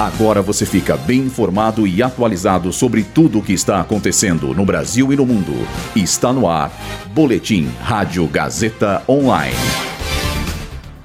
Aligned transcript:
Agora 0.00 0.40
você 0.40 0.64
fica 0.64 0.96
bem 0.96 1.18
informado 1.18 1.86
e 1.86 2.02
atualizado 2.02 2.72
sobre 2.72 3.04
tudo 3.04 3.38
o 3.38 3.42
que 3.42 3.52
está 3.52 3.82
acontecendo 3.82 4.54
no 4.54 4.64
Brasil 4.64 5.12
e 5.12 5.16
no 5.16 5.26
mundo. 5.26 5.52
Está 5.94 6.32
no 6.32 6.48
ar. 6.48 6.72
Boletim 7.12 7.66
Rádio 7.82 8.26
Gazeta 8.26 9.02
Online. 9.06 9.54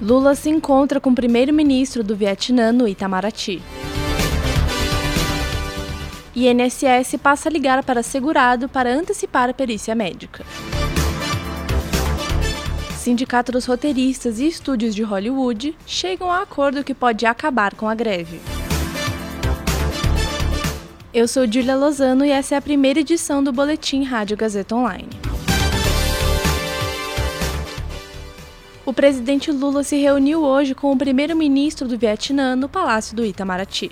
Lula 0.00 0.34
se 0.34 0.48
encontra 0.48 0.98
com 0.98 1.10
o 1.10 1.14
primeiro-ministro 1.14 2.02
do 2.02 2.16
Vietnã 2.16 2.72
no 2.72 2.88
Itamaraty. 2.88 3.60
INSS 6.34 7.18
passa 7.22 7.50
a 7.50 7.52
ligar 7.52 7.84
para 7.84 8.02
segurado 8.02 8.70
para 8.70 8.90
antecipar 8.90 9.50
a 9.50 9.52
perícia 9.52 9.94
médica. 9.94 10.46
Sindicato 12.96 13.52
dos 13.52 13.66
Roteiristas 13.66 14.40
e 14.40 14.46
Estúdios 14.46 14.94
de 14.94 15.02
Hollywood 15.02 15.76
chegam 15.84 16.32
a 16.32 16.40
acordo 16.40 16.82
que 16.82 16.94
pode 16.94 17.26
acabar 17.26 17.74
com 17.74 17.86
a 17.86 17.94
greve. 17.94 18.40
Eu 21.18 21.26
sou 21.26 21.50
Julia 21.50 21.74
Lozano 21.74 22.24
e 22.24 22.30
essa 22.30 22.54
é 22.54 22.58
a 22.58 22.62
primeira 22.62 23.00
edição 23.00 23.42
do 23.42 23.50
Boletim 23.50 24.04
Rádio 24.04 24.36
Gazeta 24.36 24.76
Online. 24.76 25.08
O 28.86 28.92
presidente 28.92 29.50
Lula 29.50 29.82
se 29.82 29.96
reuniu 29.96 30.44
hoje 30.44 30.76
com 30.76 30.92
o 30.92 30.96
primeiro-ministro 30.96 31.88
do 31.88 31.98
Vietnã 31.98 32.54
no 32.54 32.68
Palácio 32.68 33.16
do 33.16 33.24
Itamaraty. 33.24 33.90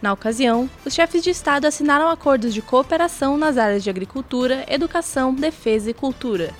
Na 0.00 0.14
ocasião, 0.14 0.66
os 0.82 0.94
chefes 0.94 1.22
de 1.22 1.28
Estado 1.28 1.66
assinaram 1.66 2.08
acordos 2.08 2.54
de 2.54 2.62
cooperação 2.62 3.36
nas 3.36 3.58
áreas 3.58 3.84
de 3.84 3.90
agricultura, 3.90 4.64
educação, 4.66 5.34
defesa 5.34 5.90
e 5.90 5.94
cultura. 5.94 6.54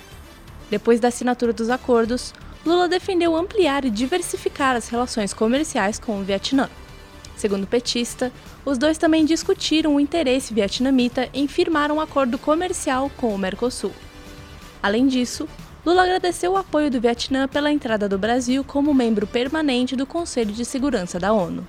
Depois 0.69 0.99
da 0.99 1.07
assinatura 1.07 1.51
dos 1.51 1.71
acordos, 1.71 2.35
Lula 2.63 2.87
defendeu 2.87 3.35
ampliar 3.35 3.83
e 3.83 3.89
diversificar 3.89 4.75
as 4.75 4.89
relações 4.89 5.33
comerciais 5.33 5.97
com 5.97 6.19
o 6.19 6.23
Vietnã. 6.23 6.69
Segundo 7.37 7.65
o 7.65 7.67
petista, 7.67 8.31
os 8.65 8.77
dois 8.79 8.97
também 8.97 9.23
discutiram 9.23 9.95
o 9.95 9.99
interesse 9.99 10.53
vietnamita 10.53 11.29
em 11.33 11.47
firmar 11.47 11.91
um 11.91 12.01
acordo 12.01 12.37
comercial 12.37 13.11
com 13.15 13.33
o 13.33 13.37
Mercosul. 13.37 13.93
Além 14.81 15.07
disso, 15.07 15.47
Lula 15.85 16.03
agradeceu 16.03 16.53
o 16.53 16.57
apoio 16.57 16.89
do 16.89 16.99
Vietnã 16.99 17.47
pela 17.47 17.71
entrada 17.71 18.09
do 18.09 18.17
Brasil 18.17 18.63
como 18.63 18.93
membro 18.93 19.27
permanente 19.27 19.95
do 19.95 20.05
Conselho 20.05 20.51
de 20.51 20.65
Segurança 20.65 21.19
da 21.19 21.31
ONU. 21.31 21.65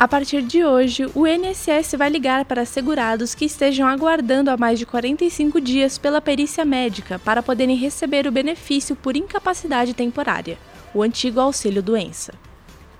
A 0.00 0.06
partir 0.06 0.42
de 0.42 0.64
hoje, 0.64 1.10
o 1.12 1.26
INSS 1.26 1.96
vai 1.98 2.08
ligar 2.08 2.44
para 2.44 2.64
segurados 2.64 3.34
que 3.34 3.44
estejam 3.44 3.88
aguardando 3.88 4.48
há 4.48 4.56
mais 4.56 4.78
de 4.78 4.86
45 4.86 5.60
dias 5.60 5.98
pela 5.98 6.20
perícia 6.20 6.64
médica 6.64 7.18
para 7.18 7.42
poderem 7.42 7.74
receber 7.74 8.24
o 8.24 8.30
benefício 8.30 8.94
por 8.94 9.16
incapacidade 9.16 9.94
temporária, 9.94 10.56
o 10.94 11.02
antigo 11.02 11.40
auxílio 11.40 11.82
doença. 11.82 12.32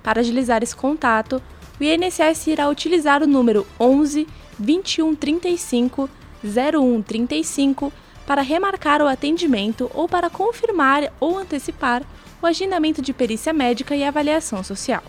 Para 0.03 0.23
agilizar 0.23 0.61
esse 0.65 0.75
contato, 0.75 1.41
o 1.81 1.85
INSS 1.85 2.49
irá 2.49 2.69
utilizar 2.69 3.23
o 3.23 3.29
número 3.29 3.65
11 3.79 4.27
2135 4.59 6.11
0135 6.43 7.93
para 8.27 8.43
remarcar 8.43 9.01
o 9.03 9.07
atendimento 9.07 9.89
ou 9.95 10.09
para 10.09 10.29
confirmar 10.29 11.13
ou 11.21 11.39
antecipar 11.39 12.03
o 12.43 12.47
agendamento 12.47 13.01
de 13.01 13.13
perícia 13.13 13.53
médica 13.53 13.95
e 13.95 14.03
avaliação 14.03 14.65
social. 14.65 15.05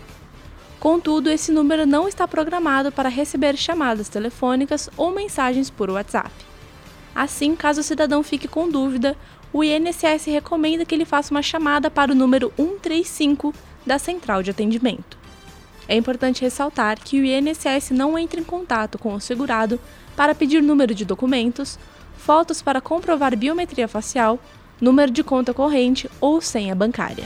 Contudo, 0.80 1.28
esse 1.28 1.52
número 1.52 1.84
não 1.84 2.08
está 2.08 2.26
programado 2.26 2.90
para 2.90 3.10
receber 3.10 3.54
chamadas 3.54 4.08
telefônicas 4.08 4.88
ou 4.96 5.12
mensagens 5.12 5.68
por 5.68 5.90
WhatsApp. 5.90 6.30
Assim, 7.14 7.54
caso 7.54 7.82
o 7.82 7.84
cidadão 7.84 8.22
fique 8.22 8.48
com 8.48 8.66
dúvida, 8.66 9.14
o 9.52 9.62
INSS 9.62 10.24
recomenda 10.26 10.86
que 10.86 10.94
ele 10.94 11.04
faça 11.04 11.34
uma 11.34 11.42
chamada 11.42 11.90
para 11.90 12.12
o 12.12 12.14
número 12.14 12.50
135 12.56 13.54
da 13.84 13.98
central 13.98 14.42
de 14.42 14.50
atendimento. 14.50 15.18
É 15.86 15.94
importante 15.96 16.40
ressaltar 16.40 16.98
que 16.98 17.20
o 17.20 17.24
INSS 17.24 17.90
não 17.90 18.18
entra 18.18 18.40
em 18.40 18.44
contato 18.44 18.98
com 18.98 19.12
o 19.12 19.20
segurado 19.20 19.78
para 20.16 20.34
pedir 20.34 20.62
número 20.62 20.94
de 20.94 21.04
documentos, 21.04 21.78
fotos 22.16 22.62
para 22.62 22.80
comprovar 22.80 23.36
biometria 23.36 23.88
facial, 23.88 24.38
número 24.80 25.10
de 25.12 25.22
conta 25.22 25.52
corrente 25.52 26.08
ou 26.20 26.40
senha 26.40 26.74
bancária. 26.74 27.24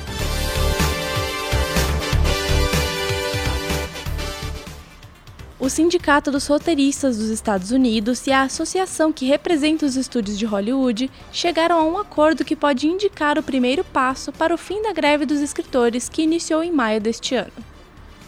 O 5.64 5.70
Sindicato 5.70 6.30
dos 6.30 6.46
Roteiristas 6.46 7.16
dos 7.16 7.30
Estados 7.30 7.70
Unidos 7.70 8.26
e 8.26 8.30
a 8.30 8.42
associação 8.42 9.10
que 9.10 9.24
representa 9.24 9.86
os 9.86 9.96
estúdios 9.96 10.38
de 10.38 10.44
Hollywood 10.44 11.10
chegaram 11.32 11.78
a 11.78 11.84
um 11.84 11.96
acordo 11.96 12.44
que 12.44 12.54
pode 12.54 12.86
indicar 12.86 13.38
o 13.38 13.42
primeiro 13.42 13.82
passo 13.82 14.30
para 14.30 14.52
o 14.52 14.58
fim 14.58 14.82
da 14.82 14.92
greve 14.92 15.24
dos 15.24 15.40
escritores 15.40 16.06
que 16.06 16.20
iniciou 16.20 16.62
em 16.62 16.70
maio 16.70 17.00
deste 17.00 17.34
ano. 17.34 17.50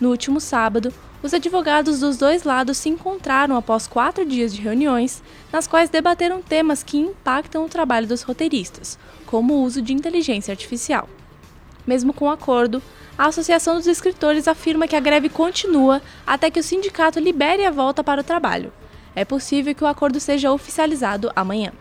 No 0.00 0.08
último 0.08 0.40
sábado, 0.40 0.90
os 1.22 1.34
advogados 1.34 2.00
dos 2.00 2.16
dois 2.16 2.42
lados 2.42 2.78
se 2.78 2.88
encontraram 2.88 3.54
após 3.54 3.86
quatro 3.86 4.24
dias 4.24 4.54
de 4.54 4.62
reuniões, 4.62 5.22
nas 5.52 5.66
quais 5.66 5.90
debateram 5.90 6.40
temas 6.40 6.82
que 6.82 6.96
impactam 6.96 7.66
o 7.66 7.68
trabalho 7.68 8.06
dos 8.06 8.22
roteiristas, 8.22 8.98
como 9.26 9.52
o 9.52 9.62
uso 9.62 9.82
de 9.82 9.92
inteligência 9.92 10.52
artificial. 10.52 11.06
Mesmo 11.86 12.14
com 12.14 12.24
o 12.24 12.30
acordo, 12.30 12.82
a 13.18 13.26
Associação 13.26 13.76
dos 13.76 13.86
Escritores 13.86 14.46
afirma 14.46 14.86
que 14.86 14.96
a 14.96 15.00
greve 15.00 15.28
continua 15.28 16.02
até 16.26 16.50
que 16.50 16.60
o 16.60 16.62
sindicato 16.62 17.18
libere 17.18 17.64
a 17.64 17.70
volta 17.70 18.04
para 18.04 18.20
o 18.20 18.24
trabalho. 18.24 18.72
É 19.14 19.24
possível 19.24 19.74
que 19.74 19.82
o 19.82 19.86
acordo 19.86 20.20
seja 20.20 20.52
oficializado 20.52 21.30
amanhã. 21.34 21.72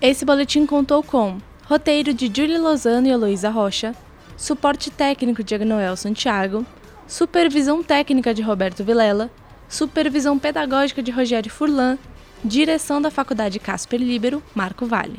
Esse 0.00 0.24
boletim 0.24 0.64
contou 0.64 1.02
com 1.02 1.38
roteiro 1.66 2.14
de 2.14 2.26
Julie 2.34 2.56
Lozano 2.56 3.06
e 3.06 3.10
Heloísa 3.10 3.50
Rocha, 3.50 3.94
suporte 4.36 4.90
técnico 4.90 5.44
de 5.44 5.54
Agnoel 5.54 5.96
Santiago, 5.96 6.64
supervisão 7.06 7.82
técnica 7.82 8.32
de 8.32 8.40
Roberto 8.40 8.82
Vilela, 8.82 9.30
supervisão 9.68 10.38
pedagógica 10.38 11.02
de 11.02 11.10
Rogério 11.10 11.50
Furlan, 11.50 11.98
direção 12.42 13.02
da 13.02 13.10
Faculdade 13.10 13.58
Casper 13.58 14.00
Libero, 14.00 14.42
Marco 14.54 14.86
Vale. 14.86 15.18